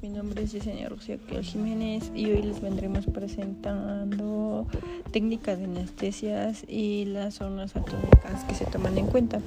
[0.00, 4.66] mi nombre es Yesenia Rocío Jiménez y hoy les vendremos presentando
[5.10, 9.40] técnicas de anestesias y las zonas atómicas que se toman en cuenta.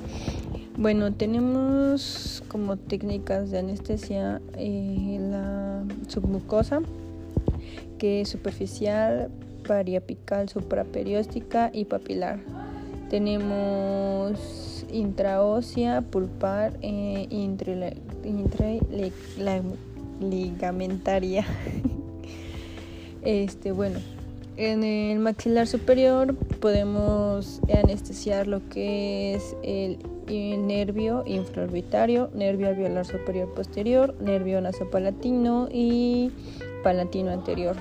[0.77, 6.81] Bueno, tenemos como técnicas de anestesia eh, la submucosa,
[7.97, 9.31] que es superficial,
[9.65, 12.39] pariapical, supraperióstica y papilar.
[13.09, 17.27] Tenemos intraósea, pulpar, eh,
[20.19, 21.45] ligamentaria.
[23.23, 23.99] este, bueno,
[24.57, 29.97] en el maxilar superior podemos anestesiar lo que es el,
[30.27, 36.31] nervio infraorbitario, nervio alveolar superior posterior, nervio nasopalatino y
[36.83, 37.75] palatino anterior.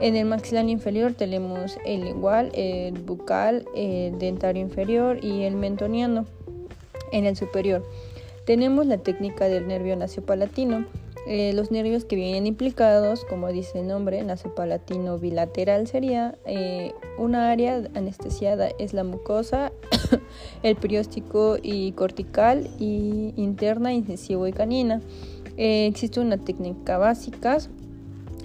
[0.00, 6.24] En el maxilar inferior tenemos el igual, el bucal, el dentario inferior y el mentoniano.
[7.12, 7.84] En el superior
[8.46, 10.86] tenemos la técnica del nervio nasopalatino.
[11.30, 17.50] Eh, los nervios que vienen implicados, como dice el nombre, nasopalatino bilateral sería eh, una
[17.50, 19.70] área anestesiada, es la mucosa,
[20.62, 25.02] el perióstico y cortical y interna, incisivo y canina.
[25.58, 27.58] Eh, existe una técnica básica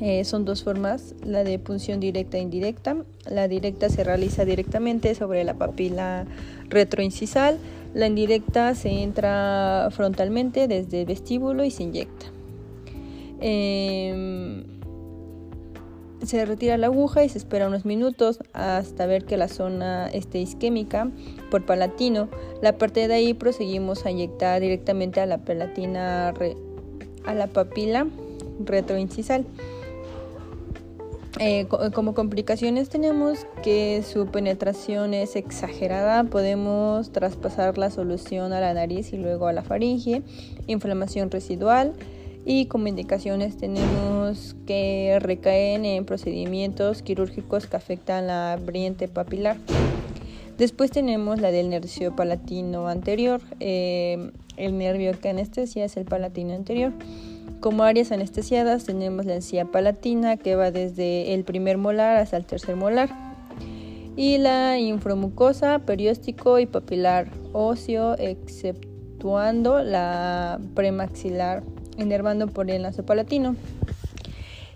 [0.06, 2.98] eh, son dos formas, la de punción directa e indirecta.
[3.26, 6.26] La directa se realiza directamente sobre la papila
[6.68, 7.58] retroincisal.
[7.94, 12.33] La indirecta se entra frontalmente desde el vestíbulo y se inyecta.
[13.46, 14.64] Em,
[16.26, 20.40] se retira la aguja y se espera unos minutos hasta ver que la zona esté
[20.40, 21.12] isquémica
[21.52, 22.30] por palatino.
[22.62, 26.34] La parte de ahí proseguimos a inyectar directamente a la palatina
[27.26, 28.08] a la papila
[28.64, 29.46] retroincisal.
[31.40, 38.74] Eh, como complicaciones tenemos que su penetración es exagerada, podemos traspasar la solución a la
[38.74, 40.22] nariz y luego a la faringe,
[40.68, 41.94] inflamación residual
[42.46, 49.58] y como indicaciones tenemos que recaen en procedimientos quirúrgicos que afectan la brillante papilar.
[50.58, 56.54] Después tenemos la del nervio palatino anterior, eh, el nervio que anestesia es el palatino
[56.54, 56.92] anterior.
[57.60, 62.46] Como áreas anestesiadas tenemos la encía palatina que va desde el primer molar hasta el
[62.46, 63.10] tercer molar
[64.16, 71.64] y la inframucosa, perióstico y papilar óseo, exceptuando la premaxilar,
[71.98, 73.56] enervando por el lazo palatino.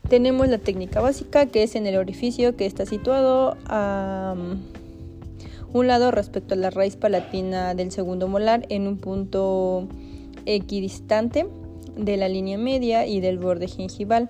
[0.10, 4.58] Tenemos la técnica básica que es en el orificio que está situado a um,
[5.74, 9.88] un lado respecto a la raíz palatina del segundo molar en un punto
[10.46, 11.48] equidistante
[11.98, 14.30] de la línea media y del borde gingival.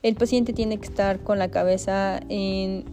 [0.00, 2.84] El paciente tiene que estar con la cabeza en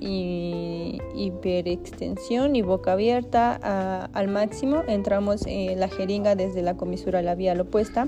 [1.16, 4.82] hiperextensión y boca abierta al máximo.
[4.88, 8.08] Entramos en la jeringa desde la comisura labial opuesta.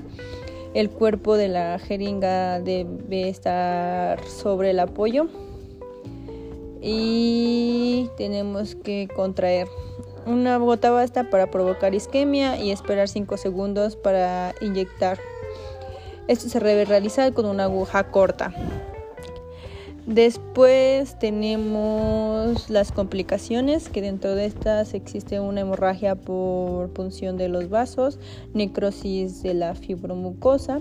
[0.74, 5.28] El cuerpo de la jeringa debe estar sobre el apoyo
[6.80, 9.68] y tenemos que contraer
[10.26, 15.18] una gota basta para provocar isquemia y esperar 5 segundos para inyectar.
[16.28, 18.52] Esto se debe realizar con una aguja corta.
[20.08, 27.68] Después tenemos las complicaciones, que dentro de estas existe una hemorragia por punción de los
[27.68, 28.18] vasos,
[28.54, 30.80] necrosis de la fibromucosa.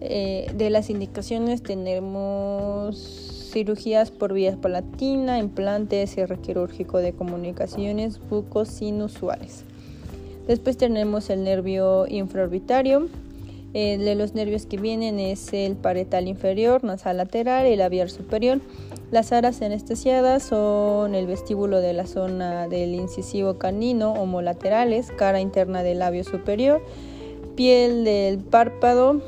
[0.00, 8.82] Eh, de las indicaciones tenemos cirugías por vías palatina, implantes, cierre quirúrgico de comunicaciones bucos
[8.82, 9.62] inusuales.
[10.48, 13.06] Después tenemos el nervio infraorbitario,
[13.72, 18.60] el de los nervios que vienen es el paretal inferior, nasal lateral y labial superior.
[19.12, 25.82] Las aras anestesiadas son el vestíbulo de la zona del incisivo canino homolaterales, cara interna
[25.82, 26.84] del labio superior,
[27.54, 29.20] piel del párpado,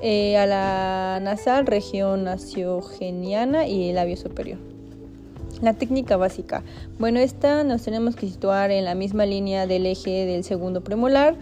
[0.00, 4.58] eh, a la nasal, región naciogeniana y labio superior.
[5.60, 6.64] La técnica básica.
[6.98, 11.36] Bueno, esta nos tenemos que situar en la misma línea del eje del segundo premolar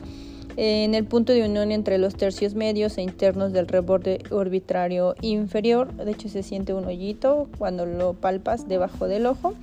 [0.63, 5.91] en el punto de unión entre los tercios medios e internos del reborde orbitario inferior.
[5.95, 9.55] De hecho, se siente un hoyito cuando lo palpas debajo del ojo.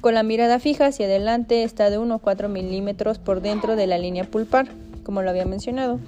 [0.00, 3.86] Con la mirada fija hacia adelante está de 1 a 4 milímetros por dentro de
[3.86, 4.66] la línea pulpar,
[5.04, 6.00] como lo había mencionado.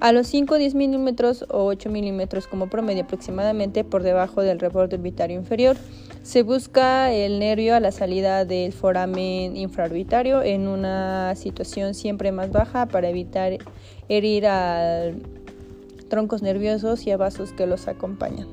[0.00, 4.96] A los 5 10 milímetros o 8 milímetros como promedio aproximadamente por debajo del reborde
[4.96, 5.76] orbitario inferior.
[6.22, 12.50] Se busca el nervio a la salida del foramen infraorbitario en una situación siempre más
[12.50, 13.58] baja para evitar
[14.08, 15.10] herir a
[16.08, 18.48] troncos nerviosos y a vasos que los acompañan.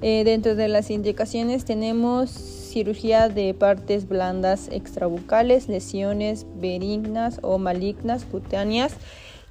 [0.00, 8.24] Eh, dentro de las indicaciones tenemos cirugía de partes blandas extrabucales, lesiones benignas o malignas
[8.24, 8.96] cutáneas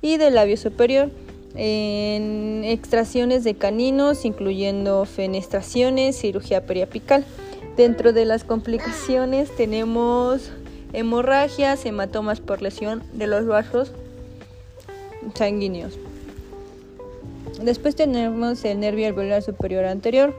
[0.01, 1.09] y del labio superior.
[1.53, 7.25] en extracciones de caninos, incluyendo fenestraciones, cirugía periapical.
[7.75, 10.51] Dentro de las complicaciones tenemos
[10.93, 13.91] hemorragias, hematomas por lesión de los vasos
[15.35, 15.97] sanguíneos.
[17.61, 20.33] Después tenemos el nervio alveolar superior anterior.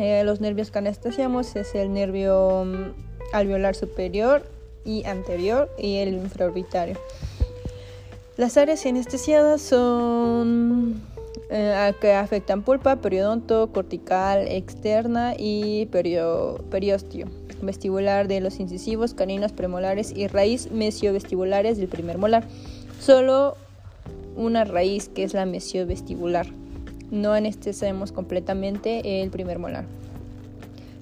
[0.00, 4.42] Eh, los nervios que anestesiamos es el nervio mm, alveolar superior
[4.84, 6.96] y anterior y el infraorbitario.
[8.42, 11.00] Las áreas anestesiadas son
[11.48, 17.28] eh, que afectan pulpa, periodonto, cortical, externa y periostio
[17.60, 22.44] vestibular de los incisivos, caninos premolares y raíz mesiovestibulares del primer molar.
[22.98, 23.56] Solo
[24.34, 26.48] una raíz que es la mesiovestibular.
[27.12, 29.84] No anestesiamos completamente el primer molar.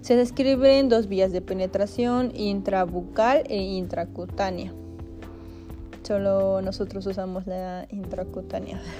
[0.03, 4.75] Se describen dos vías de penetración, intrabucal e intracutánea.
[6.11, 8.83] Solo nosotros usamos la intracutánea.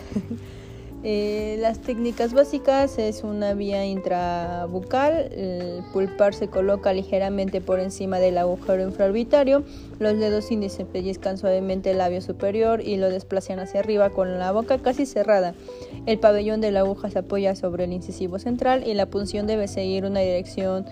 [1.03, 8.19] Eh, las técnicas básicas es una vía intrabucal, el pulpar se coloca ligeramente por encima
[8.19, 9.65] del agujero infraorbitario,
[9.99, 14.53] los dedos índices pellizcan suavemente el labio superior y lo desplazan hacia arriba con la
[14.53, 15.55] boca casi cerrada.
[16.05, 19.69] El pabellón de la aguja se apoya sobre el incisivo central y la punción debe
[19.69, 20.85] seguir una dirección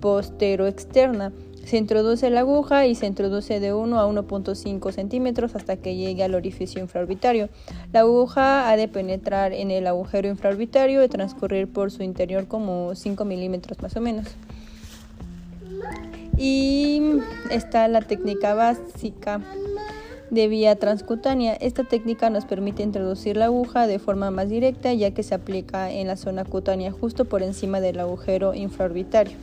[0.00, 1.32] postero-externa.
[1.66, 6.22] Se introduce la aguja y se introduce de 1 a 1.5 centímetros hasta que llegue
[6.22, 7.48] al orificio infraorbitario.
[7.92, 12.94] La aguja ha de penetrar en el agujero infraorbitario y transcurrir por su interior como
[12.94, 14.28] 5 milímetros más o menos.
[16.38, 17.02] Y
[17.50, 19.40] está la técnica básica
[20.30, 21.54] de vía transcutánea.
[21.54, 25.90] Esta técnica nos permite introducir la aguja de forma más directa ya que se aplica
[25.90, 29.36] en la zona cutánea justo por encima del agujero infraorbitario.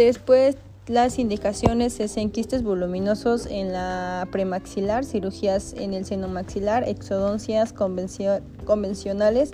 [0.00, 0.56] Después
[0.86, 7.74] las indicaciones es en quistes voluminosos en la premaxilar, cirugías en el seno maxilar, exodoncias
[7.74, 9.52] convencionales.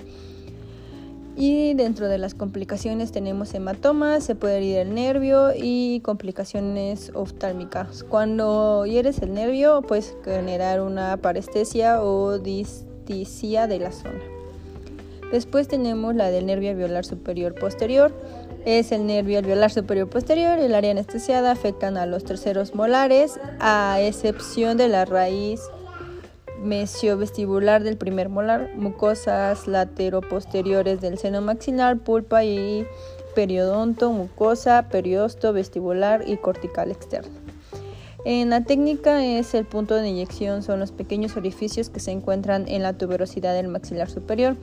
[1.36, 8.04] Y dentro de las complicaciones tenemos hematomas, se puede herir el nervio y complicaciones oftálmicas.
[8.04, 14.22] Cuando hieres el nervio, puedes generar una parestesia o disticia de la zona.
[15.32, 18.12] Después tenemos la del nervio alveolar superior posterior
[18.66, 24.00] es el nervio alveolar superior posterior el área anestesiada afectan a los terceros molares, a
[24.00, 25.60] excepción de la raíz
[26.60, 32.84] mesiovestibular del primer molar, mucosas lateroposteriores del seno maxilar, pulpa y
[33.36, 37.34] periodonto, mucosa, periosto, vestibular y cortical externo.
[38.24, 42.66] En la técnica es el punto de inyección, son los pequeños orificios que se encuentran
[42.66, 44.56] en la tuberosidad del maxilar superior.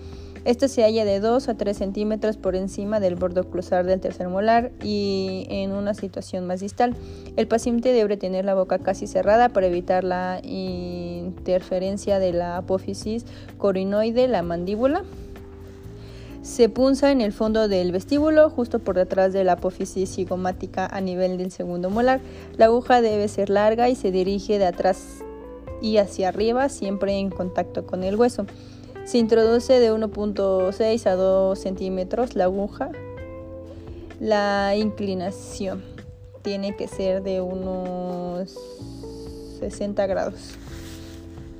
[0.45, 4.28] Esto se halla de 2 a 3 centímetros por encima del borde oclusal del tercer
[4.28, 6.98] molar y en una situación más distal.
[7.38, 13.25] El paciente debe tener la boca casi cerrada para evitar la interferencia de la apófisis
[13.57, 15.04] corinoide, la mandíbula.
[16.42, 21.00] Se punza en el fondo del vestíbulo, justo por detrás de la apófisis cigomática a
[21.00, 22.19] nivel del segundo molar.
[22.57, 25.24] La aguja debe ser larga y se dirige de atrás
[25.81, 28.45] y hacia arriba, siempre en contacto con el hueso.
[29.06, 32.90] Se introduce de 1.6 a 2 centímetros la aguja.
[34.22, 35.84] La inclinación
[36.42, 38.58] tiene que ser de unos
[39.60, 40.56] 60 grados.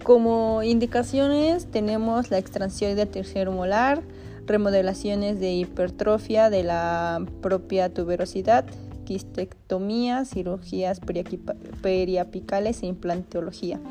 [0.04, 4.02] Como indicaciones tenemos la extracción del tercer molar,
[4.46, 8.66] remodelaciones de hipertrofia de la propia tuberosidad,
[9.04, 11.02] quistectomía, cirugías
[11.82, 13.82] periapicales e implantología.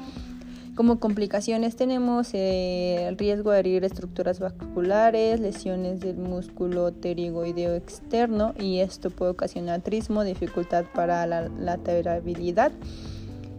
[0.74, 8.54] Como complicaciones tenemos eh, el riesgo de herir estructuras vasculares, lesiones del músculo pterigoideo externo
[8.58, 12.72] y esto puede ocasionar trismo, dificultad para la laterabilidad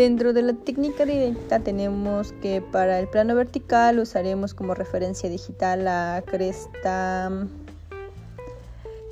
[0.00, 5.84] Dentro de la técnica directa tenemos que para el plano vertical usaremos como referencia digital
[5.84, 7.30] la cresta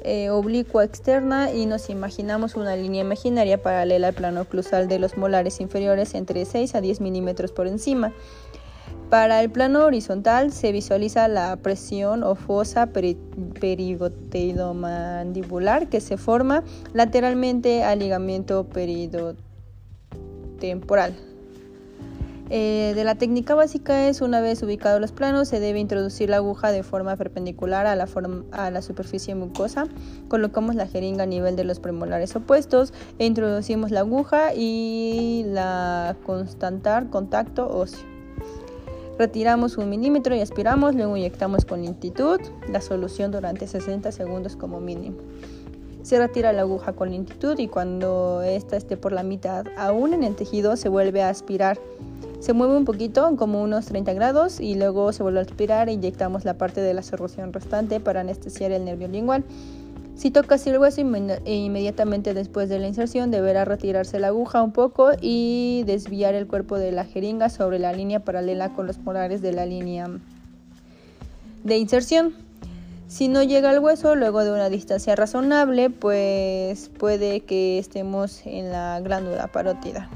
[0.02, 5.18] eh, oblicua externa y nos imaginamos una línea imaginaria paralela al plano oclusal de los
[5.18, 8.14] molares inferiores entre 6 a 10 milímetros por encima.
[9.10, 12.88] Para el plano horizontal se visualiza la presión o fosa
[13.60, 16.64] perigoteidomandibular que se forma
[16.94, 18.64] lateralmente al ligamento
[20.58, 21.14] peridotemporal.
[22.50, 26.38] Eh, de la técnica básica es una vez ubicados los planos se debe introducir la
[26.38, 28.08] aguja de forma perpendicular a la,
[28.52, 29.86] a la superficie mucosa,
[30.28, 36.16] colocamos la jeringa a nivel de los premolares opuestos e introducimos la aguja y la
[36.24, 38.00] constantar contacto óseo.
[39.18, 44.80] Retiramos un milímetro y aspiramos, luego inyectamos con lentitud la solución durante 60 segundos como
[44.80, 45.18] mínimo.
[46.08, 50.24] Se retira la aguja con lentitud y cuando ésta esté por la mitad aún en
[50.24, 51.78] el tejido se vuelve a aspirar.
[52.40, 55.92] Se mueve un poquito, como unos 30 grados, y luego se vuelve a aspirar e
[55.92, 59.44] inyectamos la parte de la solución restante para anestesiar el nervio lingual.
[60.14, 61.02] Si tocas el hueso
[61.44, 66.46] e inmediatamente después de la inserción deberá retirarse la aguja un poco y desviar el
[66.46, 70.08] cuerpo de la jeringa sobre la línea paralela con los molares de la línea
[71.64, 72.47] de inserción.
[73.08, 78.70] Si no llega al hueso luego de una distancia razonable, pues puede que estemos en
[78.70, 80.08] la glándula parótida.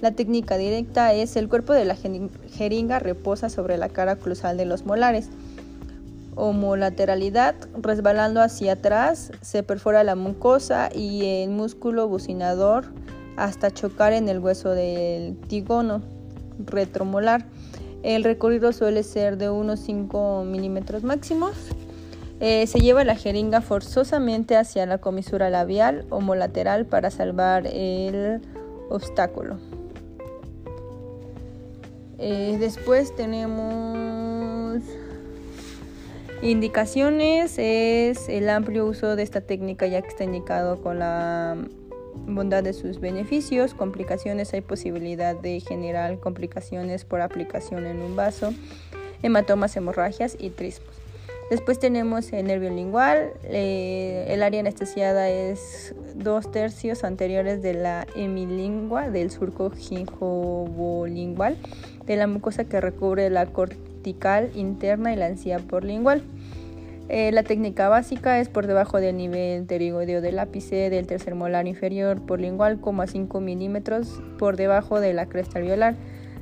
[0.00, 4.64] La técnica directa es el cuerpo de la jeringa reposa sobre la cara cruzal de
[4.64, 5.28] los molares
[6.38, 12.86] homolateralidad, resbalando hacia atrás, se perfora la mucosa y el músculo bucinador
[13.36, 16.00] hasta chocar en el hueso del tígono
[16.64, 17.44] retromolar.
[18.04, 21.56] El recorrido suele ser de unos 5 milímetros máximos.
[22.40, 28.40] Eh, se lleva la jeringa forzosamente hacia la comisura labial homolateral para salvar el
[28.90, 29.58] obstáculo.
[32.18, 34.82] Eh, después tenemos
[36.40, 41.56] Indicaciones es el amplio uso de esta técnica ya que está indicado con la
[42.28, 43.74] bondad de sus beneficios.
[43.74, 48.54] Complicaciones hay posibilidad de generar complicaciones por aplicación en un vaso,
[49.24, 50.97] hematomas, hemorragias y trismos.
[51.50, 53.32] Después tenemos el nervio lingual.
[53.44, 61.56] Eh, el área anestesiada es dos tercios anteriores de la hemilingua, del surco gingovolingual,
[62.06, 63.88] de la mucosa que recubre la corteza
[64.54, 66.22] interna y la encía por lingual.
[67.08, 71.66] Eh, la técnica básica es por debajo del nivel pterigoideo del ápice del tercer molar
[71.66, 75.94] inferior por lingual, como a 5 milímetros por debajo de la cresta alveolar.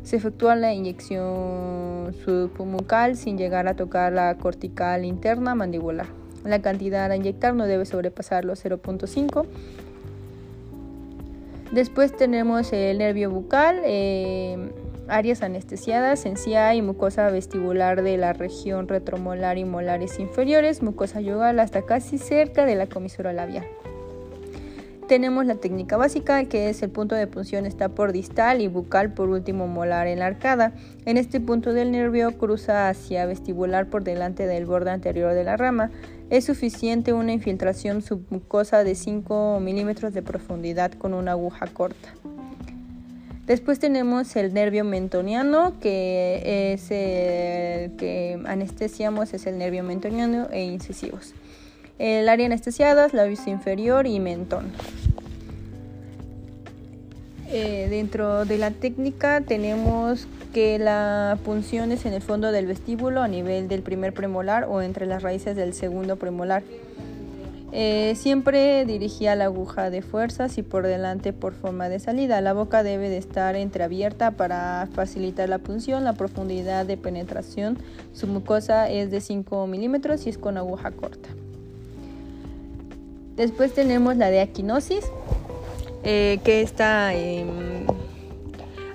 [0.02, 6.06] Se efectúa la inyección submucal sin llegar a tocar la cortical interna mandibular.
[6.44, 9.46] La cantidad a inyectar no debe sobrepasar los 0.5.
[11.72, 13.80] Después tenemos el nervio bucal.
[13.84, 14.70] Eh,
[15.08, 21.60] áreas anestesiadas, encía y mucosa vestibular de la región retromolar y molares inferiores, mucosa yugal
[21.60, 23.66] hasta casi cerca de la comisura labial.
[25.08, 29.12] Tenemos la técnica básica que es el punto de punción está por distal y bucal
[29.12, 30.72] por último molar en la arcada.
[31.04, 35.56] En este punto del nervio cruza hacia vestibular por delante del borde anterior de la
[35.56, 35.92] rama.
[36.28, 42.08] Es suficiente una infiltración submucosa de 5 milímetros de profundidad con una aguja corta.
[43.46, 50.64] Después tenemos el nervio mentoniano, que es el que anestesiamos, es el nervio mentoniano e
[50.64, 51.32] incisivos.
[51.98, 54.70] El área anestesiada, labios inferior y mentón.
[57.48, 63.22] Eh, dentro de la técnica tenemos que la punción es en el fondo del vestíbulo
[63.22, 66.64] a nivel del primer premolar o entre las raíces del segundo premolar.
[67.72, 72.40] Eh, siempre dirigía la aguja de fuerzas y por delante por forma de salida.
[72.40, 76.04] La boca debe de estar entreabierta para facilitar la punción.
[76.04, 77.78] La profundidad de penetración
[78.12, 81.28] su mucosa es de 5 milímetros y es con aguja corta.
[83.36, 85.10] Después tenemos la de aquinosis,
[86.02, 87.86] eh, que está en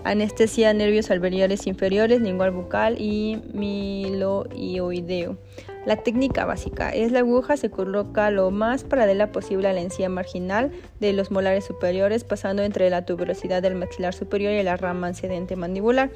[0.04, 5.38] anestesia nervios alveolares inferiores, lingual bucal y miloioideo.
[5.86, 10.10] La técnica básica es la aguja se coloca lo más paralela posible a la encía
[10.10, 15.08] marginal de los molares superiores, pasando entre la tuberosidad del maxilar superior y la rama
[15.08, 16.12] antecedente mandibular.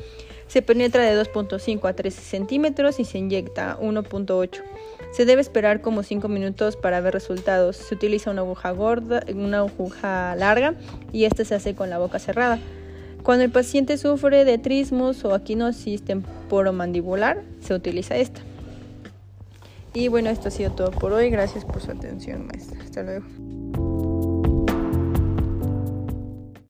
[0.47, 4.61] Se penetra de 2.5 a 13 centímetros y se inyecta 1.8.
[5.15, 7.77] Se debe esperar como 5 minutos para ver resultados.
[7.77, 10.73] Se utiliza una aguja gorda, una aguja larga
[11.13, 12.59] y esta se hace con la boca cerrada.
[13.23, 18.41] Cuando el paciente sufre de trismos o aquinosis temporomandibular, se utiliza esta.
[19.93, 21.29] Y bueno, esto ha sido todo por hoy.
[21.29, 22.81] Gracias por su atención, maestra.
[22.83, 23.25] Hasta luego.